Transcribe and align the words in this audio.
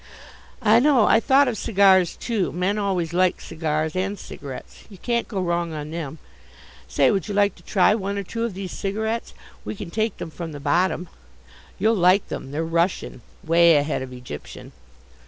"I 0.63 0.79
know, 0.79 1.05
I 1.05 1.19
thought 1.19 1.47
of 1.47 1.59
cigars 1.59 2.15
too. 2.17 2.51
Men 2.51 2.79
always 2.79 3.13
like 3.13 3.39
cigars 3.39 3.95
and 3.95 4.17
cigarettes. 4.17 4.85
You 4.89 4.97
can't 4.97 5.27
go 5.27 5.39
wrong 5.39 5.73
on 5.73 5.91
them. 5.91 6.17
Say, 6.87 7.11
would 7.11 7.27
you 7.27 7.35
like 7.35 7.53
to 7.57 7.61
try 7.61 7.93
one 7.93 8.17
or 8.17 8.23
two 8.23 8.43
of 8.43 8.55
these 8.55 8.71
cigarettes? 8.71 9.35
We 9.63 9.75
can 9.75 9.91
take 9.91 10.17
them 10.17 10.31
from 10.31 10.53
the 10.53 10.59
bottom. 10.59 11.07
You'll 11.77 11.93
like 11.93 12.29
them, 12.29 12.49
they're 12.49 12.65
Russian 12.65 13.21
away 13.45 13.75
ahead 13.77 14.01
of 14.01 14.11
Egyptian." 14.11 14.71